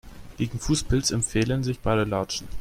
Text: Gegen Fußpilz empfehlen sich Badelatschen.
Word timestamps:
Gegen 0.37 0.57
Fußpilz 0.57 1.11
empfehlen 1.11 1.63
sich 1.63 1.79
Badelatschen. 1.81 2.47